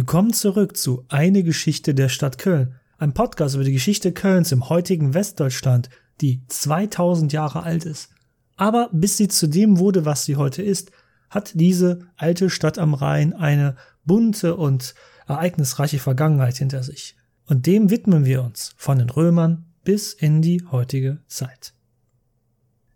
[0.00, 4.70] Willkommen zurück zu Eine Geschichte der Stadt Köln, ein Podcast über die Geschichte Kölns im
[4.70, 5.90] heutigen Westdeutschland,
[6.22, 8.08] die 2000 Jahre alt ist.
[8.56, 10.90] Aber bis sie zu dem wurde, was sie heute ist,
[11.28, 13.76] hat diese alte Stadt am Rhein eine
[14.06, 14.94] bunte und
[15.26, 17.14] ereignisreiche Vergangenheit hinter sich.
[17.44, 21.74] Und dem widmen wir uns von den Römern bis in die heutige Zeit.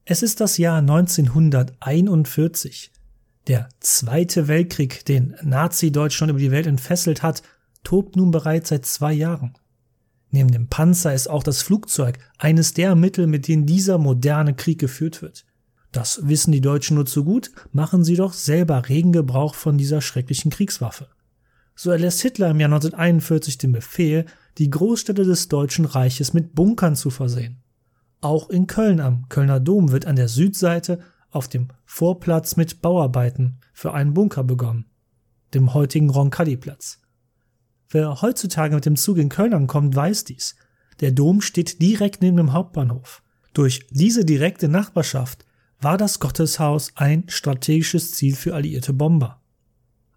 [0.07, 2.94] Es ist das Jahr 1941.
[3.47, 7.43] Der Zweite Weltkrieg, den Nazi-Deutschland über die Welt entfesselt hat,
[7.83, 9.55] tobt nun bereits seit zwei Jahren.
[10.31, 14.81] Neben dem Panzer ist auch das Flugzeug eines der Mittel, mit denen dieser moderne Krieg
[14.81, 15.45] geführt wird.
[15.93, 20.01] Das wissen die Deutschen nur zu gut, machen sie doch selber regen Gebrauch von dieser
[20.01, 21.09] schrecklichen Kriegswaffe.
[21.77, 24.27] So erlässt Hitler im Jahr 1941 den Befehl,
[24.59, 27.59] die Großstädte des Deutschen Reiches mit Bunkern zu versehen.
[28.21, 31.01] Auch in Köln am Kölner Dom wird an der Südseite
[31.35, 34.87] auf dem Vorplatz mit Bauarbeiten für einen Bunker begonnen,
[35.53, 37.01] dem heutigen Roncalli-Platz.
[37.89, 40.57] Wer heutzutage mit dem Zug in Köln ankommt, weiß dies.
[41.01, 43.23] Der Dom steht direkt neben dem Hauptbahnhof.
[43.53, 45.45] Durch diese direkte Nachbarschaft
[45.81, 49.41] war das Gotteshaus ein strategisches Ziel für alliierte Bomber.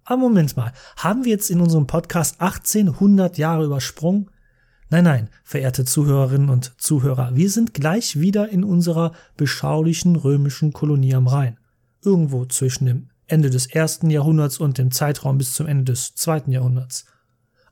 [0.05, 4.29] Aber Moment mal, haben wir jetzt in unserem Podcast 1800 Jahre übersprungen?
[4.89, 11.13] Nein, nein, verehrte Zuhörerinnen und Zuhörer, wir sind gleich wieder in unserer beschaulichen römischen Kolonie
[11.13, 11.59] am Rhein.
[12.01, 16.51] Irgendwo zwischen dem Ende des ersten Jahrhunderts und dem Zeitraum bis zum Ende des zweiten
[16.51, 17.05] Jahrhunderts.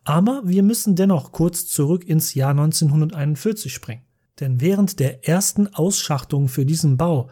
[0.03, 4.03] Aber wir müssen dennoch kurz zurück ins Jahr 1941 springen.
[4.41, 7.29] Denn während der ersten Ausschachtung für diesen Bau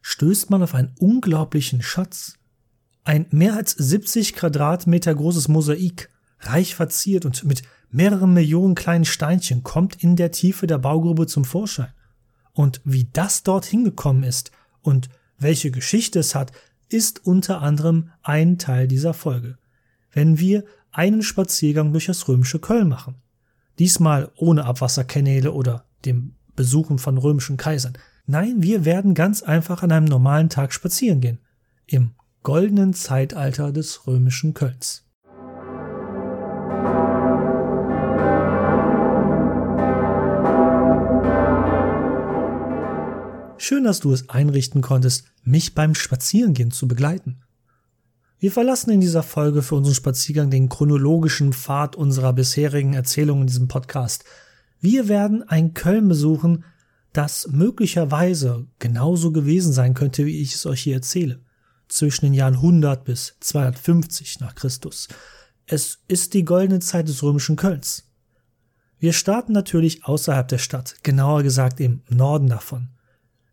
[0.00, 2.34] stößt man auf einen unglaublichen Schatz.
[3.02, 7.62] Ein mehr als 70 Quadratmeter großes Mosaik, reich verziert und mit
[7.94, 11.92] mehrere Millionen kleinen Steinchen kommt in der Tiefe der Baugrube zum Vorschein.
[12.52, 14.50] Und wie das dort hingekommen ist
[14.82, 16.52] und welche Geschichte es hat,
[16.88, 19.58] ist unter anderem ein Teil dieser Folge.
[20.12, 23.16] Wenn wir einen Spaziergang durch das römische Köln machen.
[23.78, 27.98] Diesmal ohne Abwasserkanäle oder dem Besuchen von römischen Kaisern.
[28.26, 31.38] Nein, wir werden ganz einfach an einem normalen Tag spazieren gehen.
[31.86, 35.03] Im goldenen Zeitalter des römischen Kölns.
[43.66, 47.40] Schön, dass du es einrichten konntest, mich beim Spazierengehen zu begleiten.
[48.38, 53.46] Wir verlassen in dieser Folge für unseren Spaziergang den chronologischen Pfad unserer bisherigen Erzählungen in
[53.46, 54.26] diesem Podcast.
[54.80, 56.64] Wir werden ein Köln besuchen,
[57.14, 61.40] das möglicherweise genauso gewesen sein könnte, wie ich es euch hier erzähle.
[61.88, 65.08] Zwischen den Jahren 100 bis 250 nach Christus.
[65.64, 68.12] Es ist die goldene Zeit des römischen Kölns.
[68.98, 72.90] Wir starten natürlich außerhalb der Stadt, genauer gesagt im Norden davon.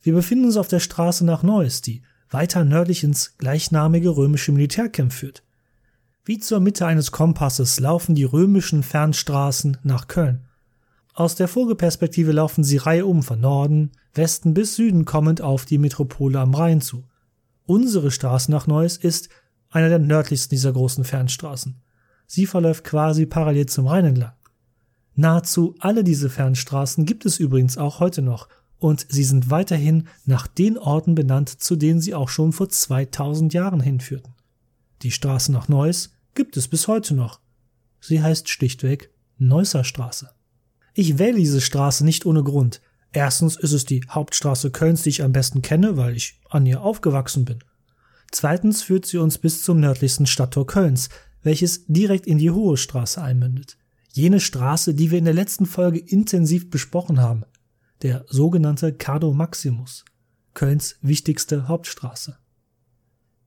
[0.01, 5.13] Wir befinden uns auf der Straße nach Neuss, die weiter nördlich ins gleichnamige römische Militärcamp
[5.13, 5.43] führt.
[6.23, 10.47] Wie zur Mitte eines Kompasses laufen die römischen Fernstraßen nach Köln.
[11.13, 16.39] Aus der Vogelperspektive laufen sie reihum von Norden, Westen bis Süden kommend auf die Metropole
[16.39, 17.03] am Rhein zu.
[17.65, 19.29] Unsere Straße nach Neuss ist
[19.69, 21.81] einer der nördlichsten dieser großen Fernstraßen.
[22.27, 24.33] Sie verläuft quasi parallel zum Rhein entlang.
[25.15, 28.47] Nahezu alle diese Fernstraßen gibt es übrigens auch heute noch
[28.81, 33.53] und sie sind weiterhin nach den Orten benannt, zu denen sie auch schon vor 2000
[33.53, 34.33] Jahren hinführten.
[35.03, 37.39] Die Straße nach Neuss gibt es bis heute noch.
[37.99, 40.31] Sie heißt schlichtweg Neusser Straße.
[40.95, 42.81] Ich wähle diese Straße nicht ohne Grund.
[43.11, 46.81] Erstens ist es die Hauptstraße Kölns, die ich am besten kenne, weil ich an ihr
[46.81, 47.63] aufgewachsen bin.
[48.31, 51.09] Zweitens führt sie uns bis zum nördlichsten Stadttor Kölns,
[51.43, 53.77] welches direkt in die Hohe Straße einmündet.
[54.13, 57.45] Jene Straße, die wir in der letzten Folge intensiv besprochen haben
[58.01, 60.05] der sogenannte Cardo Maximus,
[60.53, 62.37] Kölns wichtigste Hauptstraße.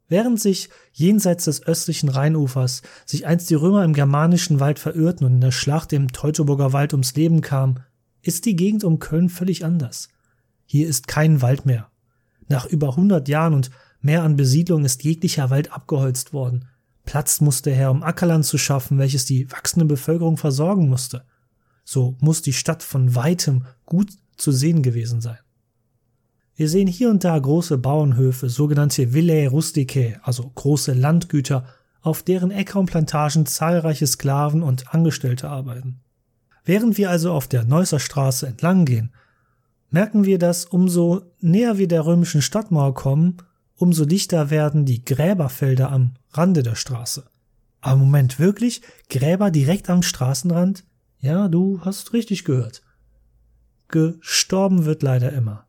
[0.08, 5.34] Während sich jenseits des östlichen Rheinufers sich einst die Römer im germanischen Wald verirrten und
[5.34, 7.80] in der Schlacht im Teutoburger Wald ums Leben kamen,
[8.22, 10.08] ist die Gegend um Köln völlig anders.
[10.66, 11.90] Hier ist kein Wald mehr.
[12.48, 13.70] Nach über 100 Jahren und
[14.00, 16.66] mehr an Besiedlung ist jeglicher Wald abgeholzt worden.
[17.04, 21.24] Platz musste her, um Ackerland zu schaffen, welches die wachsende Bevölkerung versorgen musste.
[21.84, 25.38] So muss die Stadt von weitem gut zu sehen gewesen sein.
[26.56, 31.66] Wir sehen hier und da große Bauernhöfe, sogenannte Villae rusticae, also große Landgüter,
[32.00, 36.00] auf deren Äcker und Plantagen zahlreiche Sklaven und Angestellte arbeiten.
[36.64, 39.12] Während wir also auf der Neusser Straße entlang gehen,
[39.90, 43.38] merken wir, dass umso näher wir der römischen Stadtmauer kommen,
[43.74, 47.24] umso dichter werden die Gräberfelder am Rande der Straße.
[47.80, 48.80] Aber Moment, wirklich?
[49.10, 50.84] Gräber direkt am Straßenrand?
[51.18, 52.83] Ja, du hast richtig gehört
[53.94, 55.68] gestorben wird leider immer.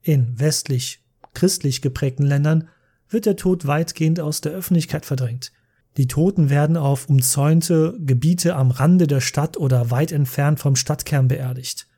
[0.00, 1.04] In westlich
[1.34, 2.68] christlich geprägten Ländern
[3.10, 5.52] wird der Tod weitgehend aus der Öffentlichkeit verdrängt.
[5.98, 11.28] Die Toten werden auf umzäunte Gebiete am Rande der Stadt oder weit entfernt vom Stadtkern
[11.28, 11.88] beerdigt.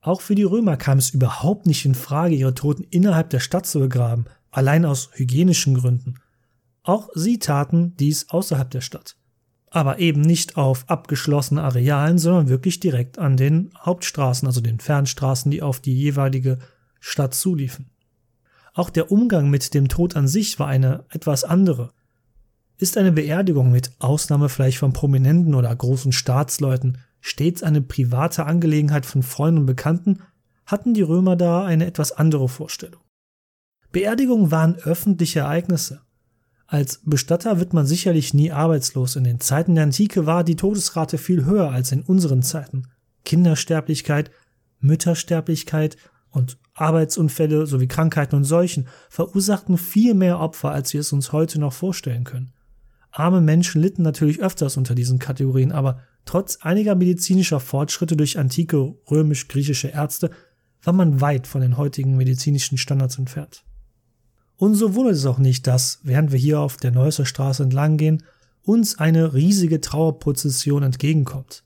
[0.00, 3.66] Auch für die Römer kam es überhaupt nicht in Frage, ihre Toten innerhalb der Stadt
[3.66, 6.14] zu begraben, allein aus hygienischen Gründen.
[6.84, 9.16] Auch sie taten dies außerhalb der Stadt.
[9.74, 15.50] Aber eben nicht auf abgeschlossenen Arealen, sondern wirklich direkt an den Hauptstraßen, also den Fernstraßen,
[15.50, 16.58] die auf die jeweilige
[17.00, 17.90] Stadt zuliefen.
[18.74, 21.90] Auch der Umgang mit dem Tod an sich war eine etwas andere.
[22.76, 29.06] Ist eine Beerdigung mit Ausnahme vielleicht von Prominenten oder großen Staatsleuten stets eine private Angelegenheit
[29.06, 30.20] von Freunden und Bekannten,
[30.66, 33.00] hatten die Römer da eine etwas andere Vorstellung.
[33.90, 36.02] Beerdigungen waren öffentliche Ereignisse.
[36.72, 39.16] Als Bestatter wird man sicherlich nie arbeitslos.
[39.16, 42.88] In den Zeiten der Antike war die Todesrate viel höher als in unseren Zeiten.
[43.26, 44.30] Kindersterblichkeit,
[44.80, 45.98] Müttersterblichkeit
[46.30, 51.60] und Arbeitsunfälle sowie Krankheiten und Seuchen verursachten viel mehr Opfer, als wir es uns heute
[51.60, 52.54] noch vorstellen können.
[53.10, 58.94] Arme Menschen litten natürlich öfters unter diesen Kategorien, aber trotz einiger medizinischer Fortschritte durch antike
[59.10, 60.30] römisch-griechische Ärzte
[60.82, 63.62] war man weit von den heutigen medizinischen Standards entfernt.
[64.62, 67.96] Und so wundert es auch nicht, dass, während wir hier auf der Neusser Straße entlang
[67.96, 68.22] gehen,
[68.62, 71.64] uns eine riesige Trauerprozession entgegenkommt.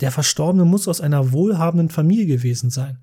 [0.00, 2.96] Der Verstorbene muss aus einer wohlhabenden Familie gewesen sein.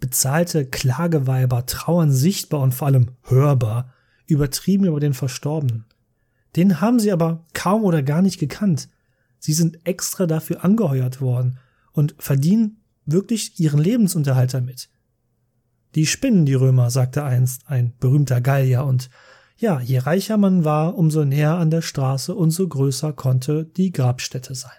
[0.00, 3.92] Bezahlte Klageweiber trauern sichtbar und vor allem hörbar,
[4.26, 5.84] übertrieben über den Verstorbenen.
[6.56, 8.88] Den haben sie aber kaum oder gar nicht gekannt.
[9.38, 11.60] Sie sind extra dafür angeheuert worden
[11.92, 14.88] und verdienen wirklich ihren Lebensunterhalt damit.
[15.94, 19.10] Die spinnen die Römer, sagte einst ein berühmter Gallier, und
[19.56, 24.54] ja, je reicher man war, umso näher an der Straße, umso größer konnte die Grabstätte
[24.54, 24.72] sein.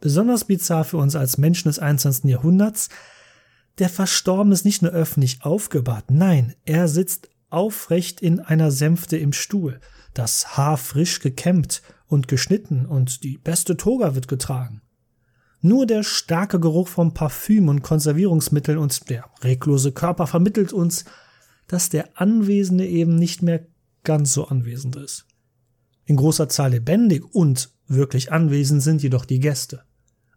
[0.00, 2.24] Besonders bizarr für uns als Menschen des 21.
[2.30, 2.88] Jahrhunderts,
[3.78, 9.32] der Verstorbene ist nicht nur öffentlich aufgebahrt, nein, er sitzt aufrecht in einer Sänfte im
[9.32, 9.80] Stuhl,
[10.14, 14.82] das Haar frisch gekämmt und geschnitten und die beste Toga wird getragen.
[15.66, 21.06] Nur der starke Geruch von Parfüm und Konservierungsmitteln und der reglose Körper vermittelt uns,
[21.66, 23.66] dass der Anwesende eben nicht mehr
[24.04, 25.26] ganz so anwesend ist.
[26.04, 29.82] In großer Zahl lebendig und wirklich anwesend sind jedoch die Gäste.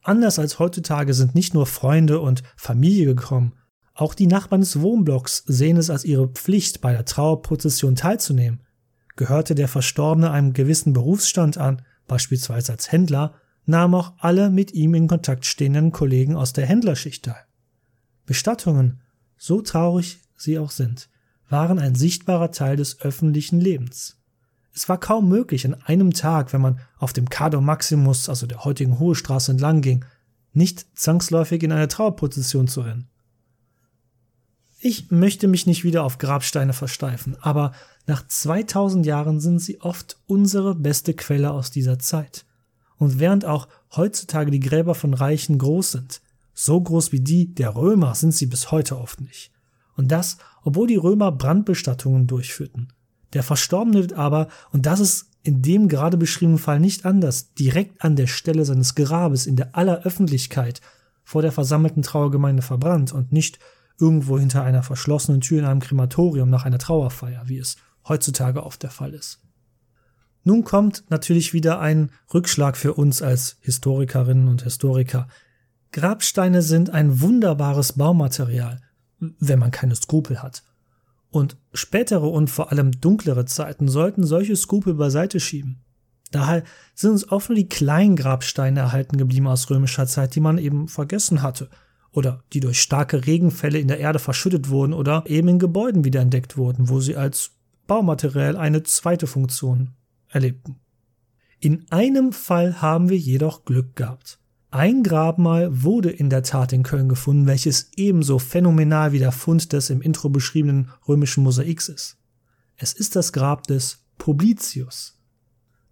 [0.02, 3.54] Anders als heutzutage sind nicht nur Freunde und Familie gekommen,
[3.94, 8.64] auch die Nachbarn des Wohnblocks sehen es als ihre Pflicht, bei der Trauerprozession teilzunehmen.
[9.16, 14.94] Gehörte der Verstorbene einem gewissen Berufsstand an, beispielsweise als Händler, nahmen auch alle mit ihm
[14.96, 17.46] in Kontakt stehenden Kollegen aus der Händlerschicht teil.
[18.26, 19.02] Bestattungen,
[19.38, 21.10] so traurig sie auch sind,
[21.50, 24.18] waren ein sichtbarer Teil des öffentlichen Lebens.
[24.74, 28.64] Es war kaum möglich, an einem Tag, wenn man auf dem Cador Maximus, also der
[28.64, 30.06] heutigen Hohe Straße entlang ging,
[30.54, 33.08] nicht zwangsläufig in eine Trauerposition zu rennen.
[34.80, 37.74] Ich möchte mich nicht wieder auf Grabsteine versteifen, aber
[38.08, 42.46] nach 2000 Jahren sind sie oft unsere beste Quelle aus dieser Zeit.
[43.00, 46.22] Und während auch heutzutage die Gräber von Reichen groß sind,
[46.54, 49.52] so groß wie die der Römer sind sie bis heute oft nicht.
[49.96, 52.94] Und das, obwohl die Römer Brandbestattungen durchführten.
[53.34, 58.04] Der Verstorbene wird aber, und das ist in dem gerade beschriebenen Fall nicht anders, direkt
[58.04, 60.82] an der Stelle seines Grabes in der aller Öffentlichkeit
[61.24, 63.60] vor der versammelten Trauergemeinde verbrannt und nicht
[64.00, 68.84] irgendwo hinter einer verschlossenen Tür in einem Krematorium nach einer Trauerfeier, wie es heutzutage oft
[68.84, 69.40] der Fall ist.
[70.44, 75.28] Nun kommt natürlich wieder ein Rückschlag für uns als Historikerinnen und Historiker.
[75.92, 78.82] Grabsteine sind ein wunderbares Baumaterial,
[79.20, 80.64] wenn man keine Skrupel hat.
[81.32, 85.84] Und spätere und vor allem dunklere Zeiten sollten solche Skrupel beiseite schieben.
[86.32, 90.58] Daher sind uns oft nur die kleinen Grabsteine erhalten geblieben aus römischer Zeit, die man
[90.58, 91.70] eben vergessen hatte
[92.12, 96.58] oder die durch starke Regenfälle in der Erde verschüttet wurden oder eben in Gebäuden wiederentdeckt
[96.58, 97.52] wurden, wo sie als
[97.88, 99.92] Baumaterial eine zweite Funktion
[100.30, 100.80] erlebten.
[101.60, 104.40] In einem Fall haben wir jedoch Glück gehabt.
[104.72, 109.74] Ein Grabmal wurde in der Tat in Köln gefunden, welches ebenso phänomenal wie der Fund
[109.74, 112.18] des im Intro beschriebenen römischen Mosaiks ist.
[112.78, 115.20] Es ist das Grab des Publicius.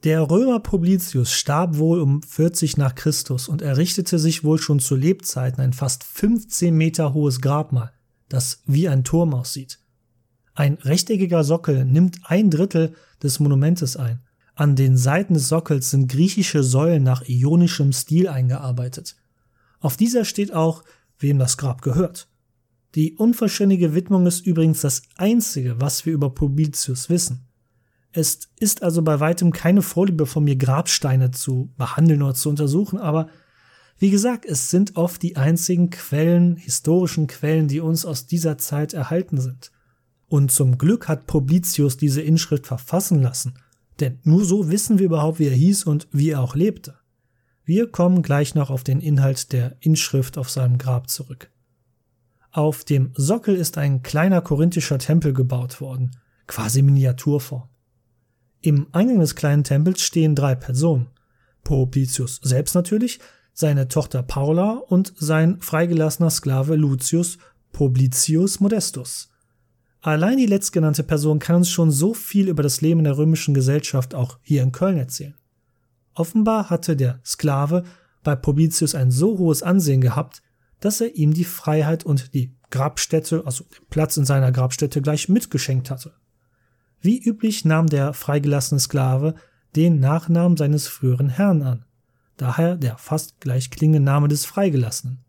[0.03, 4.96] Der Römer Publicius starb wohl um 40 nach Christus und errichtete sich wohl schon zu
[4.96, 7.91] Lebzeiten ein fast 15 Meter hohes Grabmal,
[8.29, 9.79] das wie ein Turm aussieht.
[10.53, 14.22] Ein rechteckiger Sockel nimmt ein Drittel des Monumentes ein.
[14.57, 19.15] An den Seiten des Sockels sind griechische Säulen nach ionischem Stil eingearbeitet.
[19.79, 20.83] Auf dieser steht auch,
[21.19, 22.27] wem das Grab gehört.
[22.95, 27.45] Die unvollständige Widmung ist übrigens das einzige, was wir über Publicius wissen.
[28.13, 32.97] Es ist also bei weitem keine Vorliebe von mir, Grabsteine zu behandeln oder zu untersuchen,
[32.97, 33.29] aber
[33.99, 38.93] wie gesagt, es sind oft die einzigen Quellen, historischen Quellen, die uns aus dieser Zeit
[38.93, 39.71] erhalten sind.
[40.27, 43.53] Und zum Glück hat Publicius diese Inschrift verfassen lassen–
[44.00, 46.96] Denn nur so wissen wir überhaupt, wie er hieß und wie er auch lebte.
[47.63, 51.51] Wir kommen gleich noch auf den Inhalt der Inschrift auf seinem Grab zurück.
[52.51, 56.16] Auf dem Sockel ist ein kleiner korinthischer Tempel gebaut worden,
[56.48, 57.68] quasi Miniaturform.
[58.62, 61.08] Im Eingang des kleinen Tempels stehen drei Personen.
[61.63, 63.20] Publicius selbst natürlich,
[63.54, 67.38] seine Tochter Paula und sein freigelassener Sklave Lucius
[67.74, 69.30] Publicius Modestus.
[70.07, 74.15] Allein die letztgenannte Person kann uns schon so viel über das Leben der römischen Gesellschaft
[74.15, 75.35] auch hier in Köln erzählen.
[76.13, 77.83] Offenbar hatte der Sklave
[78.23, 80.41] bei Publicius ein so hohes Ansehen gehabt,
[80.79, 85.27] dass er ihm die Freiheit und die Grabstätte, also den Platz in seiner Grabstätte gleich
[85.27, 86.13] mitgeschenkt hatte.
[87.01, 89.35] Wie üblich nahm der freigelassene Sklave
[89.75, 91.83] den Nachnamen seines früheren Herrn an,
[92.37, 95.25] daher der fast gleich klingende Name des Freigelassenen.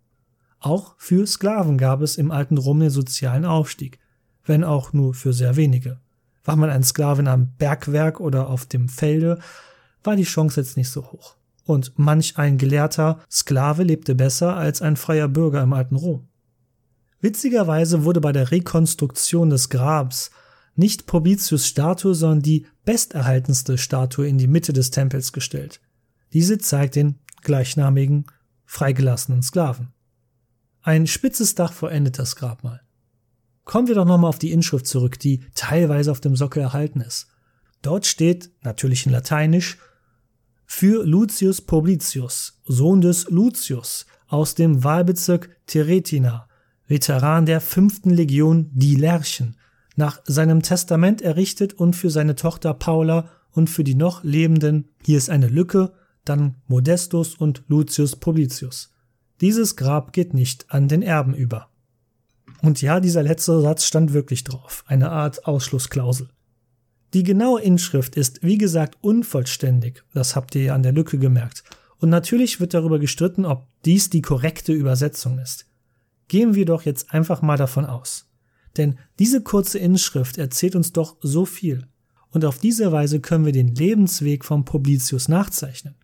[0.60, 3.98] Auch für Sklaven gab es im alten Rom den sozialen Aufstieg,
[4.48, 5.98] wenn auch nur für sehr wenige.
[6.44, 9.38] War man ein Sklave in einem Bergwerk oder auf dem Felde,
[10.02, 11.36] war die Chance jetzt nicht so hoch.
[11.64, 16.26] Und manch ein gelehrter Sklave lebte besser als ein freier Bürger im alten Rom.
[17.20, 20.30] Witzigerweise wurde bei der Rekonstruktion des Grabs
[20.76, 25.80] nicht Probitius Statue, sondern die besterhaltenste Statue in die Mitte des Tempels gestellt.
[26.32, 28.26] Diese zeigt den gleichnamigen,
[28.64, 29.88] freigelassenen Sklaven.
[30.82, 32.80] Ein spitzes Dach vollendet das Grabmal.
[33.68, 37.26] Kommen wir doch nochmal auf die Inschrift zurück, die teilweise auf dem Sockel erhalten ist.
[37.82, 39.76] Dort steht, natürlich in Lateinisch,
[40.64, 46.48] für Lucius Publicius, Sohn des Lucius, aus dem Wahlbezirk Teretina,
[46.86, 49.58] Veteran der fünften Legion Die Lerchen,
[49.96, 55.18] nach seinem Testament errichtet und für seine Tochter Paula und für die noch lebenden, hier
[55.18, 55.92] ist eine Lücke,
[56.24, 58.94] dann Modestus und Lucius Publicius.
[59.42, 61.68] Dieses Grab geht nicht an den Erben über.
[62.62, 66.28] Und ja, dieser letzte Satz stand wirklich drauf, eine Art Ausschlussklausel.
[67.14, 71.64] Die genaue Inschrift ist, wie gesagt, unvollständig, das habt ihr ja an der Lücke gemerkt,
[72.00, 75.66] und natürlich wird darüber gestritten, ob dies die korrekte Übersetzung ist.
[76.28, 78.26] Gehen wir doch jetzt einfach mal davon aus.
[78.76, 81.88] Denn diese kurze Inschrift erzählt uns doch so viel.
[82.30, 85.96] Und auf diese Weise können wir den Lebensweg von Publicius nachzeichnen.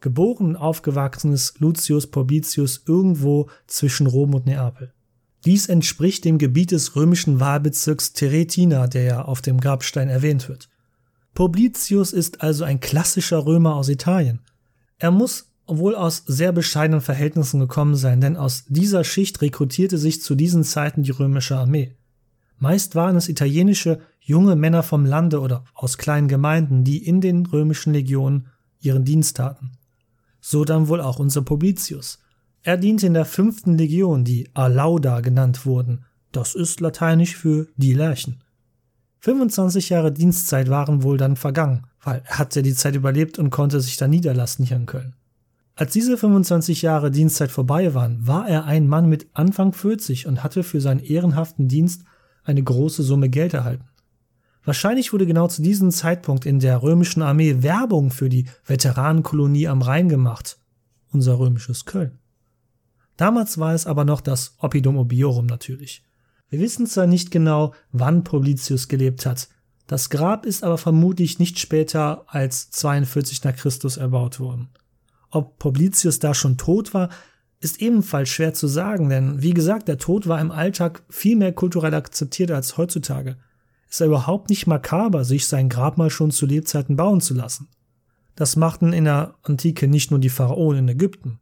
[0.00, 4.92] Geboren und aufgewachsen ist Lucius Publicius irgendwo zwischen Rom und Neapel.
[5.44, 10.68] Dies entspricht dem Gebiet des römischen Wahlbezirks Teretina, der ja auf dem Grabstein erwähnt wird.
[11.34, 14.40] Publicius ist also ein klassischer Römer aus Italien.
[14.98, 20.22] Er muss wohl aus sehr bescheidenen Verhältnissen gekommen sein, denn aus dieser Schicht rekrutierte sich
[20.22, 21.94] zu diesen Zeiten die römische Armee.
[22.58, 27.46] Meist waren es italienische junge Männer vom Lande oder aus kleinen Gemeinden, die in den
[27.46, 28.48] römischen Legionen
[28.80, 29.72] ihren Dienst taten.
[30.40, 32.18] So dann wohl auch unser Publicius.
[32.62, 36.04] Er diente in der fünften Legion, die Alauda genannt wurden.
[36.32, 38.42] Das ist lateinisch für die Lerchen.
[39.20, 43.80] 25 Jahre Dienstzeit waren wohl dann vergangen, weil er hatte die Zeit überlebt und konnte
[43.80, 45.14] sich dann niederlassen hier in Köln.
[45.74, 50.42] Als diese 25 Jahre Dienstzeit vorbei waren, war er ein Mann mit Anfang 40 und
[50.42, 52.02] hatte für seinen ehrenhaften Dienst
[52.44, 53.84] eine große Summe Geld erhalten.
[54.64, 59.82] Wahrscheinlich wurde genau zu diesem Zeitpunkt in der römischen Armee Werbung für die Veteranenkolonie am
[59.82, 60.58] Rhein gemacht,
[61.10, 62.18] unser römisches Köln.
[63.18, 66.02] Damals war es aber noch das Oppidum Obiorum natürlich.
[66.48, 69.48] Wir wissen zwar nicht genau, wann Publicius gelebt hat,
[69.88, 74.68] das Grab ist aber vermutlich nicht später als 42 nach Christus erbaut worden.
[75.30, 77.08] Ob Publicius da schon tot war,
[77.60, 81.52] ist ebenfalls schwer zu sagen, denn wie gesagt, der Tod war im Alltag viel mehr
[81.52, 83.38] kulturell akzeptiert als heutzutage.
[83.88, 87.68] Es ist überhaupt nicht makaber, sich sein Grabmal schon zu Lebzeiten bauen zu lassen.
[88.36, 91.40] Das machten in der Antike nicht nur die Pharaonen in Ägypten.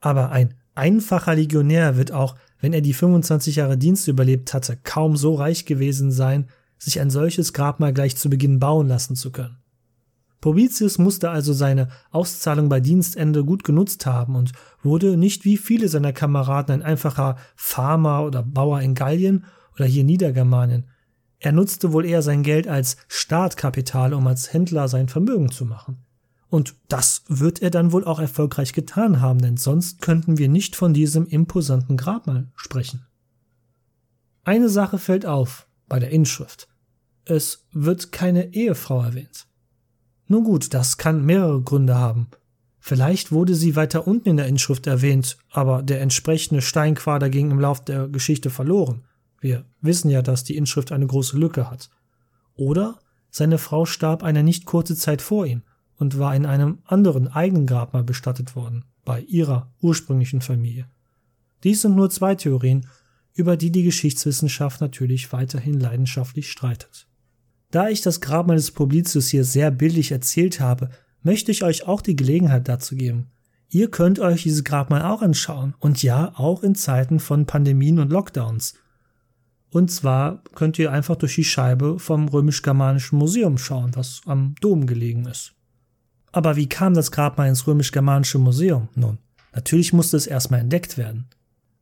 [0.00, 5.16] Aber ein einfacher Legionär wird auch, wenn er die 25 Jahre Dienst überlebt hatte, kaum
[5.16, 9.58] so reich gewesen sein, sich ein solches Grabmal gleich zu Beginn bauen lassen zu können.
[10.40, 15.88] Pobitius musste also seine Auszahlung bei Dienstende gut genutzt haben und wurde nicht wie viele
[15.88, 19.44] seiner Kameraden ein einfacher Farmer oder Bauer in Gallien
[19.74, 20.86] oder hier Niedergermanien.
[21.40, 26.04] Er nutzte wohl eher sein Geld als Startkapital, um als Händler sein Vermögen zu machen.
[26.50, 30.76] Und das wird er dann wohl auch erfolgreich getan haben, denn sonst könnten wir nicht
[30.76, 33.06] von diesem imposanten Grabmal sprechen.
[34.44, 36.68] Eine Sache fällt auf bei der Inschrift.
[37.26, 39.46] Es wird keine Ehefrau erwähnt.
[40.26, 42.28] Nun gut, das kann mehrere Gründe haben.
[42.80, 47.60] Vielleicht wurde sie weiter unten in der Inschrift erwähnt, aber der entsprechende Steinquader ging im
[47.60, 49.04] Lauf der Geschichte verloren.
[49.40, 51.90] Wir wissen ja, dass die Inschrift eine große Lücke hat.
[52.54, 52.98] Oder
[53.30, 55.62] seine Frau starb eine nicht kurze Zeit vor ihm
[55.98, 60.88] und war in einem anderen eigenen Grabmal bestattet worden, bei ihrer ursprünglichen Familie.
[61.64, 62.86] Dies sind nur zwei Theorien,
[63.34, 67.06] über die die Geschichtswissenschaft natürlich weiterhin leidenschaftlich streitet.
[67.70, 70.90] Da ich das Grabmal des Publicius hier sehr bildlich erzählt habe,
[71.22, 73.30] möchte ich euch auch die Gelegenheit dazu geben.
[73.70, 78.10] Ihr könnt euch dieses Grabmal auch anschauen und ja, auch in Zeiten von Pandemien und
[78.10, 78.74] Lockdowns.
[79.70, 84.86] Und zwar könnt ihr einfach durch die Scheibe vom römisch-germanischen Museum schauen, was am Dom
[84.86, 85.54] gelegen ist.
[86.32, 88.88] Aber wie kam das Grabmal ins römisch-germanische Museum?
[88.94, 89.18] Nun,
[89.54, 91.28] natürlich musste es erstmal entdeckt werden.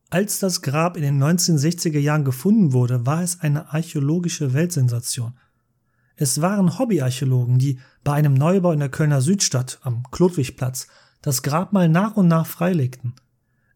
[0.09, 5.35] Als das Grab in den 1960er Jahren gefunden wurde, war es eine archäologische Weltsensation.
[6.15, 10.87] Es waren Hobbyarchäologen, die bei einem Neubau in der Kölner Südstadt am Klodwigplatz
[11.23, 13.15] das Grabmal nach und nach freilegten.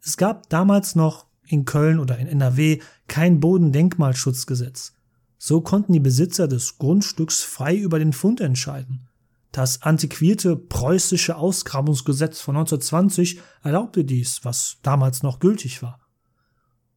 [0.03, 4.95] Es gab damals noch in Köln oder in NRW kein Bodendenkmalschutzgesetz.
[5.37, 9.10] So konnten die Besitzer des Grundstücks frei über den Fund entscheiden.
[9.52, 15.99] Das antiquierte preußische Ausgrabungsgesetz von 1920 erlaubte dies, was damals noch gültig war.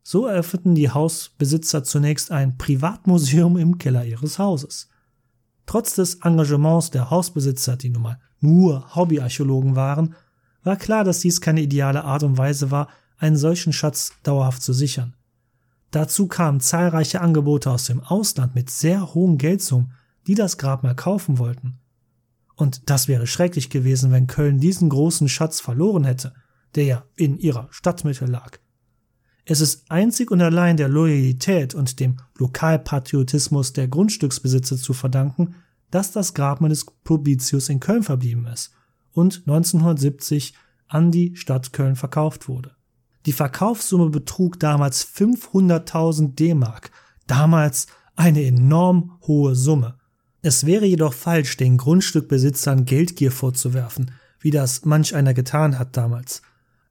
[0.03, 4.89] So eröffneten die Hausbesitzer zunächst ein Privatmuseum im Keller ihres Hauses.
[5.65, 10.15] Trotz des Engagements der Hausbesitzer, die nun mal nur Hobbyarchäologen waren,
[10.63, 14.73] war klar, dass dies keine ideale Art und Weise war, einen solchen Schatz dauerhaft zu
[14.73, 15.15] sichern.
[15.91, 19.93] Dazu kamen zahlreiche Angebote aus dem Ausland mit sehr hohen Geldsummen,
[20.27, 21.79] die das Grabmal kaufen wollten.
[22.55, 26.33] Und das wäre schrecklich gewesen, wenn Köln diesen großen Schatz verloren hätte,
[26.75, 28.57] der ja in ihrer Stadtmitte lag.
[29.45, 35.55] Es ist einzig und allein der Loyalität und dem Lokalpatriotismus der Grundstücksbesitzer zu verdanken,
[35.91, 38.71] dass das Grabmal des Publicius in Köln verblieben ist
[39.11, 40.53] und 1970
[40.87, 42.71] an die Stadt Köln verkauft wurde.
[43.25, 46.91] Die Verkaufssumme betrug damals 500.000 D-Mark,
[47.27, 49.97] damals eine enorm hohe Summe.
[50.45, 56.41] Es wäre jedoch falsch, den Grundstückbesitzern Geldgier vorzuwerfen, wie das manch einer getan hat damals.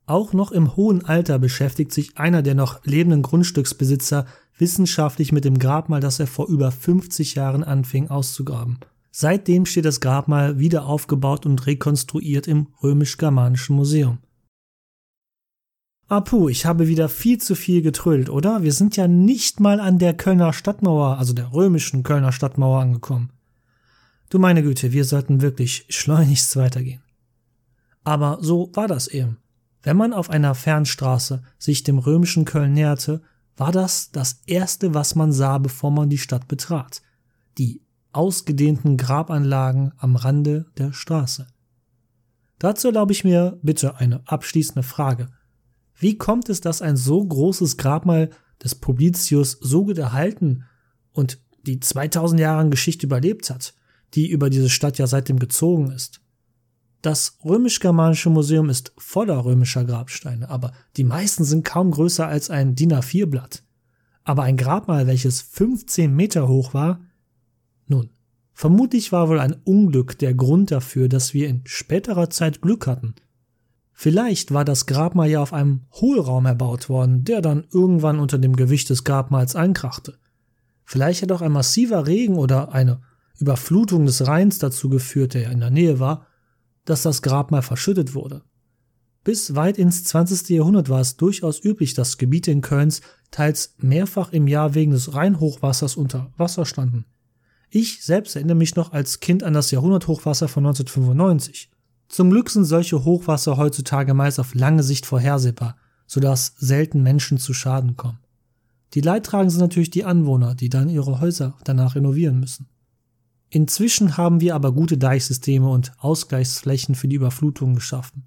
[0.07, 4.25] Auch noch im hohen Alter beschäftigt sich einer der noch lebenden Grundstücksbesitzer
[4.57, 8.79] wissenschaftlich mit dem Grabmal, das er vor über 50 Jahren anfing auszugraben.
[9.11, 14.17] Seitdem steht das Grabmal wieder aufgebaut und rekonstruiert im römisch-germanischen Museum.
[16.09, 18.63] Apu, ich habe wieder viel zu viel getrüllt, oder?
[18.63, 23.31] Wir sind ja nicht mal an der Kölner Stadtmauer, also der römischen Kölner Stadtmauer angekommen.
[24.33, 27.03] Du meine Güte, wir sollten wirklich schleunigst weitergehen.
[28.03, 29.37] Aber so war das eben.
[29.83, 33.21] Wenn man auf einer Fernstraße sich dem römischen Köln näherte,
[33.59, 37.03] war das das erste, was man sah, bevor man die Stadt betrat.
[37.59, 41.47] Die ausgedehnten Grabanlagen am Rande der Straße.
[42.59, 45.29] Dazu erlaube ich mir bitte eine abschließende Frage.
[45.95, 48.31] Wie kommt es, dass ein so großes Grabmal
[48.65, 50.65] des Publicius so gut erhalten
[51.13, 53.75] und die 2000 Jahre Geschichte überlebt hat,
[54.15, 56.21] die über diese Stadt ja seitdem gezogen ist?
[57.03, 62.77] Das römisch-germanische Museum ist voller römischer Grabsteine, aber die meisten sind kaum größer als ein
[62.77, 63.65] DIN A4-Blatt.
[64.23, 67.01] Aber ein Grabmal, welches 15 Meter hoch war?
[67.89, 68.11] Nun,
[68.53, 73.17] vermutlich war wohl ein Unglück der Grund dafür, dass wir in späterer Zeit Glück hatten.
[73.93, 78.55] Vielleicht war das Grabmal ja auf einem Hohlraum erbaut worden, der dann irgendwann unter dem
[78.55, 80.19] Gewicht des Grabmals einkrachte.
[80.85, 83.01] Vielleicht hat auch ein massiver Regen oder eine
[83.39, 86.27] Überflutung des Rheins dazu geführt, der ja in der Nähe war,
[86.85, 88.43] dass das Grabmal verschüttet wurde.
[89.25, 90.49] Bis weit ins 20.
[90.49, 95.15] Jahrhundert war es durchaus üblich, dass Gebiete in Kölns teils mehrfach im Jahr wegen des
[95.15, 97.05] Rheinhochwassers unter Wasser standen.
[97.71, 101.71] Ich selbst erinnere mich noch als Kind an das Jahrhunderthochwasser von 1995.
[102.09, 107.55] Zum Glück sind solche Hochwasser heutzutage meist auf lange Sicht vorhersehbar, sodass selten Menschen zu
[107.55, 108.19] Schaden kommen.
[108.93, 112.69] Die Leidtragenden sind natürlich die Anwohner, die dann ihre Häuser danach renovieren müssen.
[113.55, 118.25] Inzwischen haben wir aber gute Deichsysteme und Ausgleichsflächen für die Überflutungen geschaffen.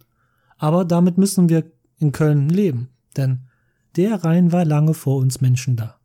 [0.56, 3.48] Aber damit müssen wir in Köln leben, denn
[3.96, 6.00] der Rhein war lange vor uns Menschen da.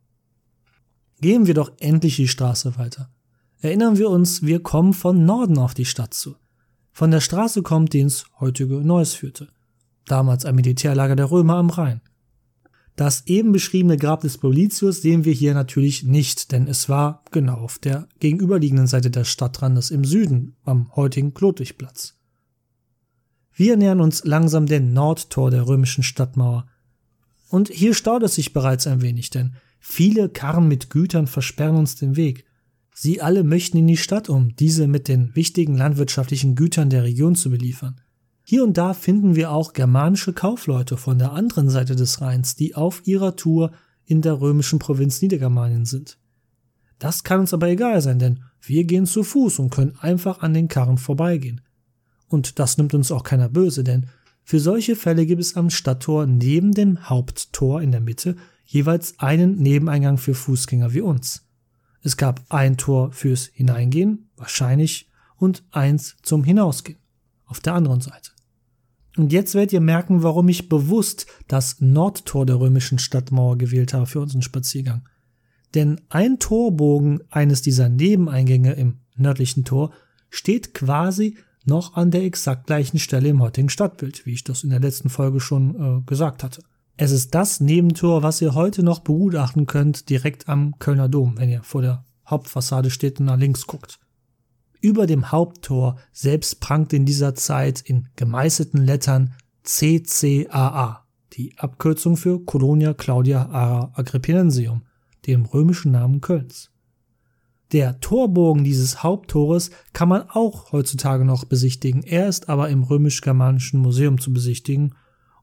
[1.19, 3.11] Gehen wir doch endlich die Straße weiter.
[3.59, 6.35] Erinnern wir uns, wir kommen von Norden auf die Stadt zu.
[6.91, 9.49] Von der Straße kommt, die ins heutige Neuss führte.
[10.05, 12.01] Damals ein Militärlager der Römer am Rhein.
[12.95, 17.55] Das eben beschriebene Grab des Politius sehen wir hier natürlich nicht, denn es war genau
[17.55, 22.17] auf der gegenüberliegenden Seite des Stadtrandes im Süden, am heutigen Klotwigplatz.
[23.53, 26.67] Wir nähern uns langsam dem Nordtor der römischen Stadtmauer.
[27.49, 31.95] Und hier staut es sich bereits ein wenig, denn viele Karren mit Gütern versperren uns
[31.95, 32.45] den Weg.
[32.93, 37.35] Sie alle möchten in die Stadt, um diese mit den wichtigen landwirtschaftlichen Gütern der Region
[37.35, 38.00] zu beliefern.
[38.51, 42.75] Hier und da finden wir auch germanische Kaufleute von der anderen Seite des Rheins, die
[42.75, 43.71] auf ihrer Tour
[44.03, 46.17] in der römischen Provinz Niedergermanien sind.
[46.99, 50.53] Das kann uns aber egal sein, denn wir gehen zu Fuß und können einfach an
[50.53, 51.61] den Karren vorbeigehen.
[52.27, 54.07] Und das nimmt uns auch keiner böse, denn
[54.43, 58.35] für solche Fälle gibt es am Stadttor neben dem Haupttor in der Mitte
[58.65, 61.47] jeweils einen Nebeneingang für Fußgänger wie uns.
[62.01, 66.99] Es gab ein Tor fürs Hineingehen, wahrscheinlich, und eins zum Hinausgehen,
[67.45, 68.31] auf der anderen Seite.
[69.17, 74.05] Und jetzt werdet ihr merken, warum ich bewusst das Nordtor der römischen Stadtmauer gewählt habe
[74.05, 75.07] für unseren Spaziergang.
[75.73, 79.91] Denn ein Torbogen eines dieser Nebeneingänge im nördlichen Tor
[80.29, 84.69] steht quasi noch an der exakt gleichen Stelle im heutigen Stadtbild, wie ich das in
[84.69, 86.63] der letzten Folge schon äh, gesagt hatte.
[86.97, 91.49] Es ist das Nebentor, was ihr heute noch begutachten könnt, direkt am Kölner Dom, wenn
[91.49, 93.99] ihr vor der Hauptfassade steht und nach links guckt.
[94.81, 102.43] Über dem Haupttor selbst prangt in dieser Zeit in gemeißelten Lettern CCAA, die Abkürzung für
[102.43, 104.81] Colonia Claudia Ara Agrippinensium,
[105.27, 106.71] dem römischen Namen Kölns.
[107.71, 113.79] Der Torbogen dieses Haupttores kann man auch heutzutage noch besichtigen, er ist aber im römisch-germanischen
[113.79, 114.95] Museum zu besichtigen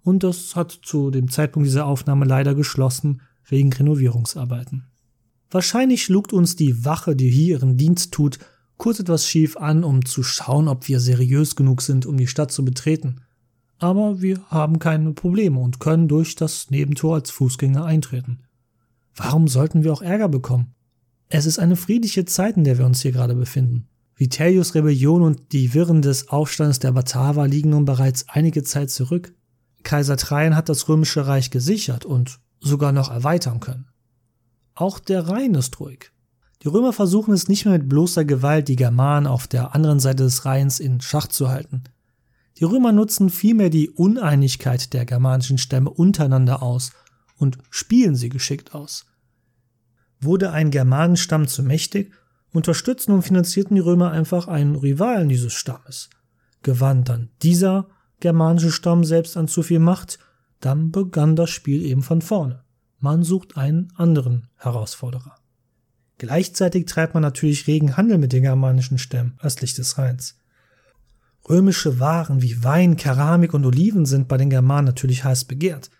[0.03, 4.85] und das hat zu dem Zeitpunkt dieser Aufnahme leider geschlossen wegen Renovierungsarbeiten.
[5.51, 8.38] Wahrscheinlich lugt uns die Wache, die hier ihren Dienst tut,
[8.79, 12.51] kurz etwas schief an, um zu schauen, ob wir seriös genug sind, um die Stadt
[12.51, 13.21] zu betreten.
[13.79, 18.41] Aber wir haben keine Probleme und können durch das Nebentor als Fußgänger eintreten.
[19.14, 20.75] Warum sollten wir auch Ärger bekommen?
[21.29, 23.87] Es ist eine friedliche Zeit, in der wir uns hier gerade befinden.
[24.17, 29.33] Vitellius Rebellion und die Wirren des Aufstands der Bataver liegen nun bereits einige Zeit zurück.
[29.85, 33.87] Kaiser Trajan hat das römische Reich gesichert und sogar noch erweitern können.
[34.75, 36.11] Auch der Rhein ist ruhig.
[36.62, 40.25] Die Römer versuchen es nicht mehr mit bloßer Gewalt, die Germanen auf der anderen Seite
[40.25, 41.85] des Rheins in Schach zu halten.
[42.59, 46.90] Die Römer nutzen vielmehr die Uneinigkeit der germanischen Stämme untereinander aus
[47.37, 49.07] und spielen sie geschickt aus.
[50.21, 52.12] Wurde ein Germanenstamm zu mächtig,
[52.53, 56.11] unterstützten und finanzierten die Römer einfach einen Rivalen dieses Stammes.
[56.62, 57.87] Gewann dann dieser
[58.18, 60.18] germanische Stamm selbst an zu viel Macht,
[60.59, 62.64] dann begann das Spiel eben von vorne.
[62.99, 65.37] Man sucht einen anderen Herausforderer.
[66.18, 70.37] Gleichzeitig treibt man natürlich regen Handel mit den germanischen Stämmen östlich des Rheins.
[71.48, 75.90] Römische Waren wie Wein, Keramik und Oliven sind bei den Germanen natürlich heiß begehrt.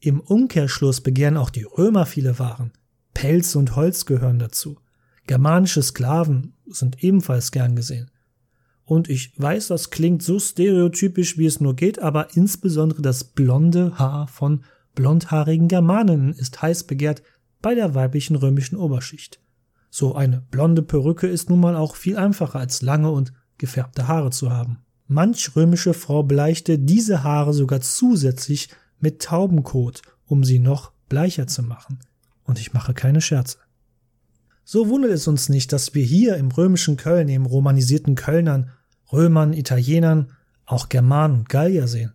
[0.00, 2.72] Im Umkehrschluss begehren auch die Römer viele Waren.
[3.14, 4.78] Pelz und Holz gehören dazu.
[5.26, 8.10] Germanische Sklaven sind ebenfalls gern gesehen.
[8.84, 13.98] Und ich weiß, das klingt so stereotypisch, wie es nur geht, aber insbesondere das blonde
[13.98, 14.64] Haar von
[14.94, 17.22] blondhaarigen Germanen ist heiß begehrt
[17.62, 19.40] bei der weiblichen römischen Oberschicht.
[19.96, 24.30] So eine blonde Perücke ist nun mal auch viel einfacher als lange und gefärbte Haare
[24.30, 24.78] zu haben.
[25.06, 31.62] Manch römische Frau bleichte diese Haare sogar zusätzlich mit Taubenkot, um sie noch bleicher zu
[31.62, 32.00] machen.
[32.42, 33.58] Und ich mache keine Scherze.
[34.64, 38.70] So wundert es uns nicht, dass wir hier im römischen Köln, im romanisierten Kölnern,
[39.12, 40.32] Römern, Italienern,
[40.66, 42.14] auch Germanen und Gallier sehen.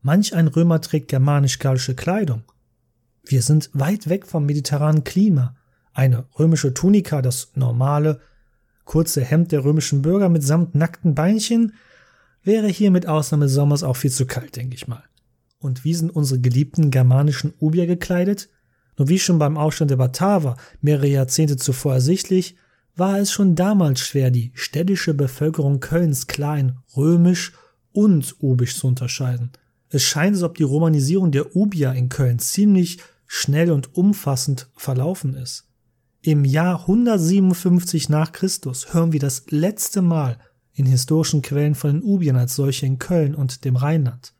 [0.00, 2.42] Manch ein Römer trägt germanisch-gallische Kleidung.
[3.24, 5.54] Wir sind weit weg vom mediterranen Klima,
[5.92, 8.20] eine römische Tunika, das normale,
[8.84, 11.74] kurze Hemd der römischen Bürger mitsamt nackten Beinchen,
[12.42, 15.04] wäre hier mit Ausnahme Sommers auch viel zu kalt, denke ich mal.
[15.58, 18.48] Und wie sind unsere geliebten germanischen Ubier gekleidet?
[18.98, 22.56] Nur wie schon beim Aufstand der Bataver mehrere Jahrzehnte zuvor ersichtlich,
[22.96, 27.52] war es schon damals schwer, die städtische Bevölkerung Kölns klein, römisch
[27.92, 29.52] und ubisch zu unterscheiden.
[29.88, 35.34] Es scheint, als ob die Romanisierung der Ubier in Köln ziemlich schnell und umfassend verlaufen
[35.34, 35.68] ist.
[36.24, 40.38] Im Jahr 157 nach Christus hören wir das letzte Mal
[40.72, 44.32] in historischen Quellen von den Ubien als solche in Köln und dem Rheinland.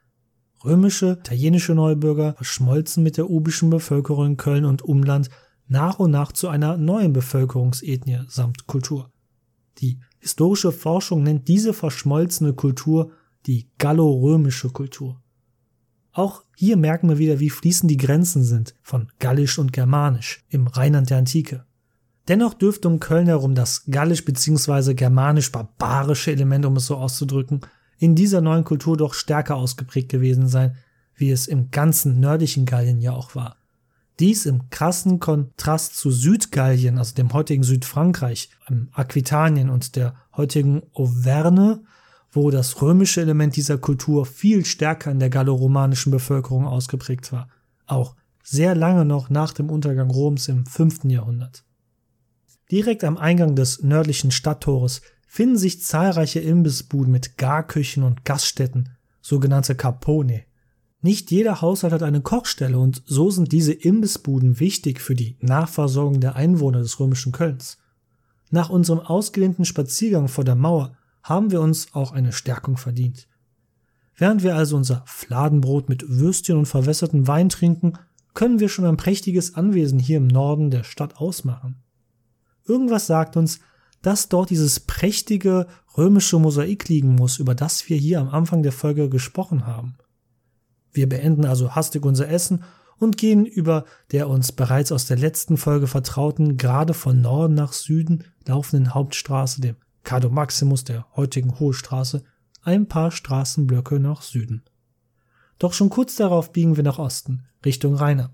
[0.65, 5.29] Römische, italienische Neubürger verschmolzen mit der ubischen Bevölkerung in Köln und Umland
[5.67, 9.11] nach und nach zu einer neuen Bevölkerungsethnie samt Kultur.
[9.79, 13.11] Die historische Forschung nennt diese verschmolzene Kultur
[13.47, 15.21] die gallo-römische Kultur.
[16.13, 20.69] Auch hier merken wir wieder, wie fließend die Grenzen sind von Gallisch und Germanisch im
[20.69, 21.67] Rheinland der Antike.
[22.29, 24.95] Dennoch dürfte um Köln herum das gallisch bzw.
[24.95, 27.63] germanisch-barbarische Element, um es so auszudrücken,
[27.99, 30.77] in dieser neuen Kultur doch stärker ausgeprägt gewesen sein,
[31.15, 33.57] wie es im ganzen nördlichen Gallien ja auch war.
[34.19, 38.51] Dies im krassen Kontrast zu Südgallien, also dem heutigen Südfrankreich,
[38.93, 41.83] Aquitanien und der heutigen Auvergne,
[42.31, 47.49] wo das römische Element dieser Kultur viel stärker in der galloromanischen Bevölkerung ausgeprägt war,
[47.87, 51.05] auch sehr lange noch nach dem Untergang Roms im 5.
[51.05, 51.65] Jahrhundert.
[52.73, 58.89] Direkt am Eingang des nördlichen Stadttores finden sich zahlreiche Imbissbuden mit Garküchen und Gaststätten,
[59.21, 60.45] sogenannte Capone.
[61.03, 66.21] Nicht jeder Haushalt hat eine Kochstelle und so sind diese Imbissbuden wichtig für die Nachversorgung
[66.21, 67.77] der Einwohner des römischen Kölns.
[68.51, 73.29] Nach unserem ausgedehnten Spaziergang vor der Mauer haben wir uns auch eine Stärkung verdient.
[74.17, 77.99] Während wir also unser Fladenbrot mit Würstchen und verwässerten Wein trinken,
[78.33, 81.83] können wir schon ein prächtiges Anwesen hier im Norden der Stadt ausmachen.
[82.67, 83.61] Irgendwas sagt uns,
[84.03, 88.73] dass dort dieses prächtige römische Mosaik liegen muss, über das wir hier am Anfang der
[88.73, 89.97] Folge gesprochen haben.
[90.93, 92.65] Wir beenden also hastig unser Essen
[92.99, 97.73] und gehen über der uns bereits aus der letzten Folge vertrauten, gerade von Norden nach
[97.73, 102.23] Süden laufenden Hauptstraße, dem Cardo Maximus der heutigen Hohe Straße,
[102.63, 104.63] ein paar Straßenblöcke nach Süden.
[105.59, 108.31] Doch schon kurz darauf biegen wir nach Osten, Richtung Rheine.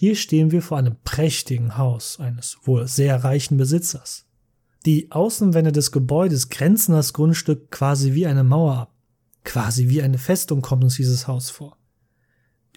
[0.00, 4.24] Hier stehen wir vor einem prächtigen Haus eines wohl sehr reichen Besitzers.
[4.86, 8.94] Die Außenwände des Gebäudes grenzen das Grundstück quasi wie eine Mauer ab.
[9.44, 11.76] Quasi wie eine Festung kommt uns dieses Haus vor.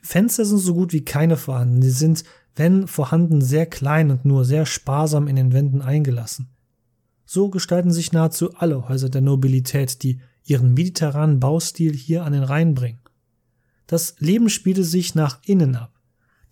[0.01, 1.79] Die Fenster sind so gut wie keine vorhanden.
[1.79, 2.25] Die sind,
[2.57, 6.49] wenn vorhanden, sehr klein und nur sehr sparsam in den Wänden eingelassen.
[7.25, 12.43] So gestalten sich nahezu alle Häuser der Nobilität, die ihren mediterranen Baustil hier an den
[12.43, 12.99] Rhein bringen.
[13.87, 15.92] Das Leben spielte sich nach innen ab.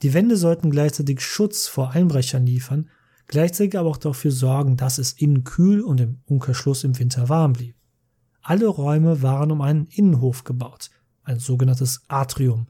[0.01, 2.89] Die Wände sollten gleichzeitig Schutz vor Einbrechern liefern,
[3.27, 7.53] gleichzeitig aber auch dafür sorgen, dass es innen kühl und im Umkehrschluss im Winter warm
[7.53, 7.75] blieb.
[8.41, 10.89] Alle Räume waren um einen Innenhof gebaut,
[11.23, 12.67] ein sogenanntes Atrium,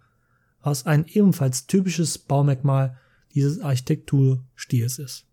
[0.62, 2.98] was ein ebenfalls typisches Baumerkmal
[3.34, 5.26] dieses Architekturstils ist.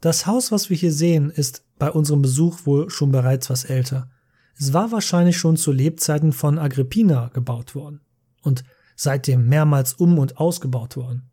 [0.00, 4.08] Das Haus, was wir hier sehen, ist bei unserem Besuch wohl schon bereits was älter.
[4.56, 8.00] Es war wahrscheinlich schon zu Lebzeiten von Agrippina gebaut worden
[8.42, 8.62] und
[8.94, 11.31] seitdem mehrmals um und ausgebaut worden.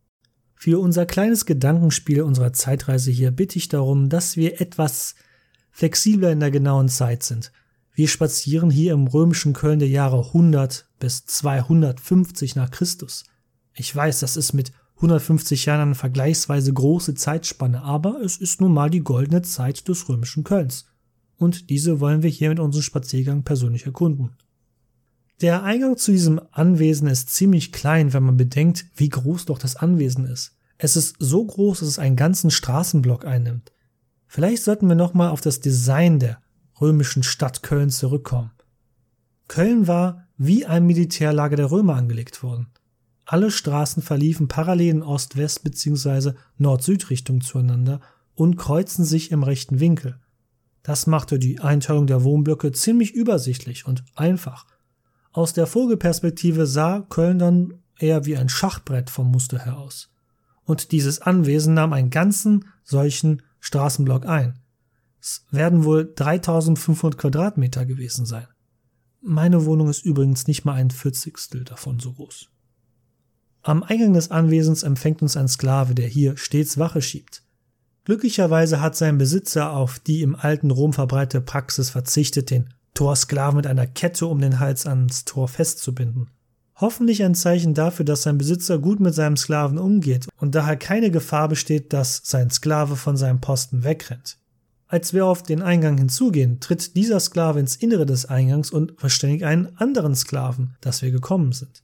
[0.61, 5.15] Für unser kleines Gedankenspiel unserer Zeitreise hier bitte ich darum, dass wir etwas
[5.71, 7.53] flexibler in der genauen Zeit sind.
[7.93, 13.23] Wir spazieren hier im römischen Köln der Jahre 100 bis 250 nach Christus.
[13.73, 18.73] Ich weiß, das ist mit 150 Jahren eine vergleichsweise große Zeitspanne, aber es ist nun
[18.73, 20.87] mal die goldene Zeit des römischen Kölns.
[21.37, 24.31] Und diese wollen wir hier mit unserem Spaziergang persönlich erkunden.
[25.41, 29.77] Der Eingang zu diesem Anwesen ist ziemlich klein, wenn man bedenkt, wie groß doch das
[29.77, 30.57] Anwesen ist.
[30.77, 33.71] Es ist so groß, dass es einen ganzen Straßenblock einnimmt.
[34.27, 36.41] Vielleicht sollten wir nochmal auf das Design der
[36.81, 38.51] römischen Stadt Köln zurückkommen.
[39.47, 42.67] Köln war wie ein Militärlager der Römer angelegt worden.
[43.25, 46.33] Alle Straßen verliefen parallel in Ost-West bzw.
[46.57, 48.01] Nord-Süd-Richtung zueinander
[48.35, 50.19] und kreuzten sich im rechten Winkel.
[50.83, 54.65] Das machte die Einteilung der Wohnblöcke ziemlich übersichtlich und einfach
[55.31, 60.09] aus der Vogelperspektive sah Köln dann eher wie ein Schachbrett vom Muster her aus.
[60.63, 64.59] Und dieses Anwesen nahm einen ganzen solchen Straßenblock ein.
[65.21, 68.47] Es werden wohl 3500 Quadratmeter gewesen sein.
[69.21, 72.49] Meine Wohnung ist übrigens nicht mal ein Vierzigstel davon so groß.
[73.61, 77.43] Am Eingang des Anwesens empfängt uns ein Sklave, der hier stets Wache schiebt.
[78.05, 83.65] Glücklicherweise hat sein Besitzer auf die im alten Rom verbreitete Praxis verzichtet, den Torsklaven mit
[83.65, 86.31] einer Kette um den Hals ans Tor festzubinden.
[86.75, 91.09] Hoffentlich ein Zeichen dafür, dass sein Besitzer gut mit seinem Sklaven umgeht und daher keine
[91.09, 94.37] Gefahr besteht, dass sein Sklave von seinem Posten wegrennt.
[94.85, 99.45] Als wir auf den Eingang hinzugehen, tritt dieser Sklave ins Innere des Eingangs und verständigt
[99.45, 101.83] einen anderen Sklaven, dass wir gekommen sind.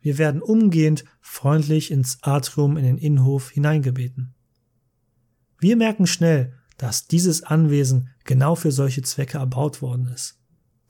[0.00, 4.32] Wir werden umgehend freundlich ins Atrium in den Innenhof hineingebeten.
[5.58, 10.38] Wir merken schnell, dass dieses Anwesen genau für solche Zwecke erbaut worden ist.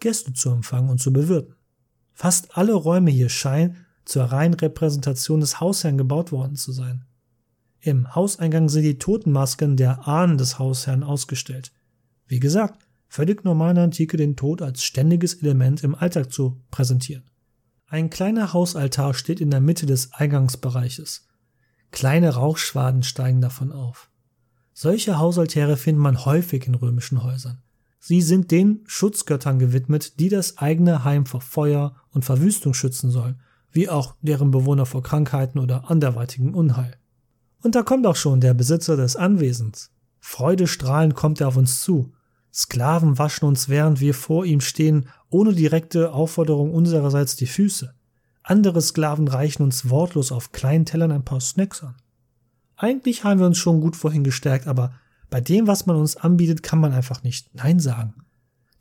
[0.03, 1.55] Gäste zu empfangen und zu bewirten.
[2.13, 7.07] Fast alle Räume hier scheinen zur reinen Repräsentation des Hausherrn gebaut worden zu sein.
[7.81, 11.73] Im Hauseingang sind die Totenmasken der Ahnen des Hausherrn ausgestellt.
[12.27, 16.61] Wie gesagt, völlig normal in der Antike den Tod als ständiges Element im Alltag zu
[16.71, 17.25] präsentieren.
[17.87, 21.29] Ein kleiner Hausaltar steht in der Mitte des Eingangsbereiches.
[21.91, 24.11] Kleine Rauchschwaden steigen davon auf.
[24.73, 27.63] Solche Hausaltäre findet man häufig in römischen Häusern.
[28.05, 33.41] Sie sind den Schutzgöttern gewidmet, die das eigene Heim vor Feuer und Verwüstung schützen sollen,
[33.71, 36.97] wie auch deren Bewohner vor Krankheiten oder anderweitigem Unheil.
[37.63, 39.93] Und da kommt auch schon der Besitzer des Anwesens.
[40.19, 42.13] Freudestrahlend kommt er auf uns zu.
[42.53, 47.95] Sklaven waschen uns, während wir vor ihm stehen, ohne direkte Aufforderung unsererseits die Füße.
[48.43, 51.95] Andere Sklaven reichen uns wortlos auf kleinen Tellern ein paar Snacks an.
[52.75, 54.93] Eigentlich haben wir uns schon gut vorhin gestärkt, aber
[55.33, 58.13] bei dem, was man uns anbietet, kann man einfach nicht Nein sagen.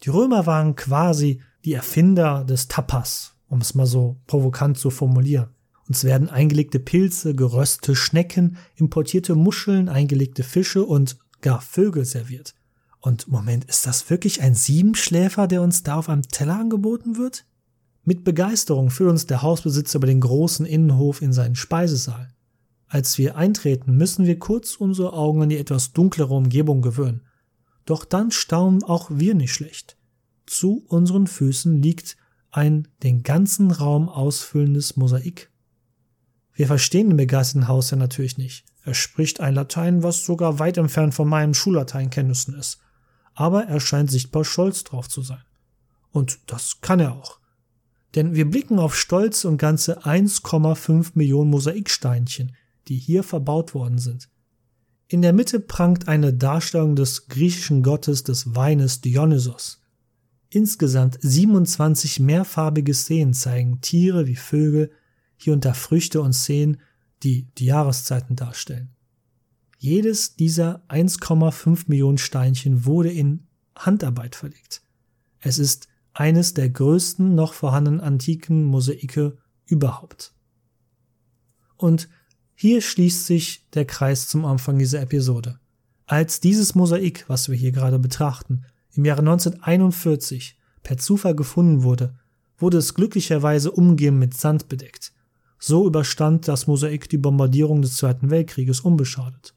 [0.04, 5.48] Die Römer waren quasi die Erfinder des Tapas, um es mal so provokant zu formulieren.
[5.88, 12.54] Uns werden eingelegte Pilze, geröstete Schnecken, importierte Muscheln, eingelegte Fische und gar Vögel serviert.
[13.00, 17.46] Und Moment, ist das wirklich ein Siebenschläfer, der uns da auf einem Teller angeboten wird?
[18.04, 22.28] Mit Begeisterung führt uns der Hausbesitzer über den großen Innenhof in seinen Speisesaal.
[22.92, 27.22] Als wir eintreten, müssen wir kurz unsere Augen an die etwas dunklere Umgebung gewöhnen.
[27.86, 29.96] Doch dann staunen auch wir nicht schlecht.
[30.46, 32.18] Zu unseren Füßen liegt
[32.52, 35.50] ein den ganzen Raum ausfüllendes Mosaik.
[36.52, 38.66] Wir verstehen den begeisterten Hausherr natürlich nicht.
[38.84, 42.80] Er spricht ein Latein, was sogar weit entfernt von meinen Schullateinkenntnissen ist.
[43.34, 45.46] Aber er scheint sichtbar stolz drauf zu sein.
[46.12, 47.40] Und das kann er auch.
[48.16, 52.52] Denn wir blicken auf stolze und ganze 1,5 Millionen Mosaiksteinchen,
[52.88, 54.30] die hier verbaut worden sind.
[55.08, 59.82] In der Mitte prangt eine Darstellung des griechischen Gottes des Weines Dionysos.
[60.50, 64.92] Insgesamt 27 mehrfarbige Szenen zeigen Tiere wie Vögel,
[65.38, 66.82] hier da Früchte und Szenen,
[67.24, 68.90] die die Jahreszeiten darstellen.
[69.78, 74.82] Jedes dieser 1,5 Millionen Steinchen wurde in Handarbeit verlegt.
[75.40, 80.34] Es ist eines der größten noch vorhandenen antiken Mosaike überhaupt.
[81.78, 82.10] Und
[82.62, 85.58] hier schließt sich der Kreis zum Anfang dieser Episode.
[86.06, 92.14] Als dieses Mosaik, was wir hier gerade betrachten, im Jahre 1941 per Zufall gefunden wurde,
[92.60, 95.12] wurde es glücklicherweise umgehend mit Sand bedeckt.
[95.58, 99.56] So überstand das Mosaik die Bombardierung des Zweiten Weltkrieges unbeschadet.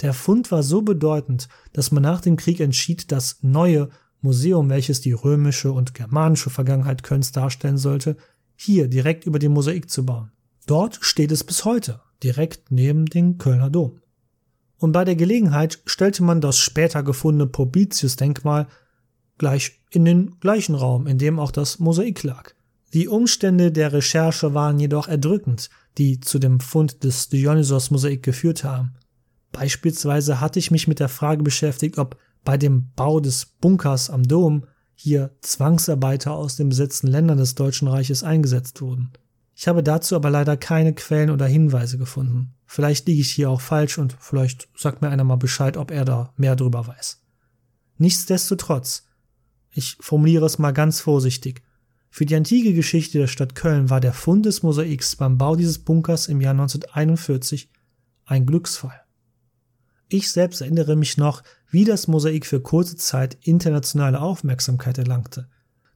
[0.00, 3.90] Der Fund war so bedeutend, dass man nach dem Krieg entschied, das neue
[4.22, 8.16] Museum, welches die römische und germanische Vergangenheit Kölns darstellen sollte,
[8.56, 10.32] hier direkt über dem Mosaik zu bauen.
[10.66, 14.00] Dort steht es bis heute, direkt neben dem Kölner Dom.
[14.78, 18.66] Und bei der Gelegenheit stellte man das später gefundene Probitius-Denkmal
[19.38, 22.52] gleich in den gleichen Raum, in dem auch das Mosaik lag.
[22.92, 28.94] Die Umstände der Recherche waren jedoch erdrückend, die zu dem Fund des Dionysos-Mosaik geführt haben.
[29.52, 34.22] Beispielsweise hatte ich mich mit der Frage beschäftigt, ob bei dem Bau des Bunkers am
[34.22, 39.12] Dom hier Zwangsarbeiter aus den besetzten Ländern des Deutschen Reiches eingesetzt wurden.
[39.54, 42.54] Ich habe dazu aber leider keine Quellen oder Hinweise gefunden.
[42.66, 46.04] Vielleicht liege ich hier auch falsch und vielleicht sagt mir einer mal Bescheid, ob er
[46.04, 47.22] da mehr drüber weiß.
[47.98, 49.06] Nichtsdestotrotz,
[49.70, 51.62] ich formuliere es mal ganz vorsichtig,
[52.10, 55.80] für die antike Geschichte der Stadt Köln war der Fund des Mosaiks beim Bau dieses
[55.80, 57.70] Bunkers im Jahr 1941
[58.24, 59.00] ein Glücksfall.
[60.08, 65.48] Ich selbst erinnere mich noch, wie das Mosaik für kurze Zeit internationale Aufmerksamkeit erlangte.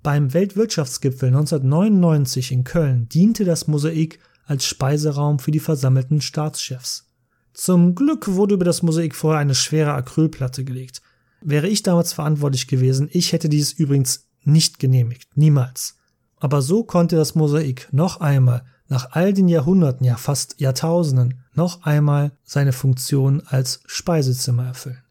[0.03, 7.07] Beim Weltwirtschaftsgipfel 1999 in Köln diente das Mosaik als Speiseraum für die versammelten Staatschefs.
[7.53, 11.03] Zum Glück wurde über das Mosaik vorher eine schwere Acrylplatte gelegt.
[11.41, 15.29] Wäre ich damals verantwortlich gewesen, ich hätte dies übrigens nicht genehmigt.
[15.37, 15.97] Niemals.
[16.37, 21.83] Aber so konnte das Mosaik noch einmal nach all den Jahrhunderten, ja fast Jahrtausenden, noch
[21.83, 25.03] einmal seine Funktion als Speisezimmer erfüllen.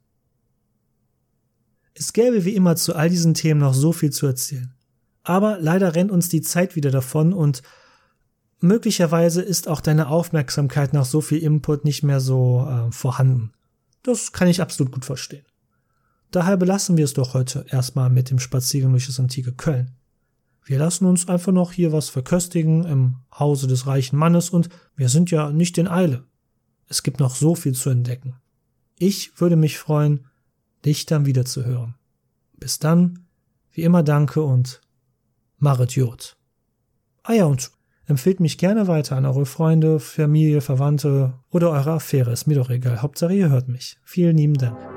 [1.94, 4.74] Es gäbe wie immer zu all diesen Themen noch so viel zu erzählen.
[5.28, 7.62] Aber leider rennt uns die Zeit wieder davon und
[8.62, 13.52] möglicherweise ist auch deine Aufmerksamkeit nach so viel Input nicht mehr so äh, vorhanden.
[14.04, 15.44] Das kann ich absolut gut verstehen.
[16.32, 19.92] Daher belassen wir es doch heute erstmal mit dem Spaziergang durch das antike Köln.
[20.64, 25.10] Wir lassen uns einfach noch hier was verköstigen im Hause des reichen Mannes und wir
[25.10, 26.24] sind ja nicht in Eile.
[26.88, 28.36] Es gibt noch so viel zu entdecken.
[28.98, 30.28] Ich würde mich freuen,
[30.86, 31.96] dich dann wieder zu hören.
[32.54, 33.26] Bis dann,
[33.74, 34.80] wie immer danke und
[35.58, 36.38] Marit Jod.
[37.24, 37.72] Ah ja, und
[38.06, 42.32] empfehlt mich gerne weiter an eure Freunde, Familie, Verwandte oder eure Affäre.
[42.32, 43.02] Ist mir doch egal.
[43.02, 43.98] Hauptsache ihr hört mich.
[44.04, 44.97] Vielen lieben Dank.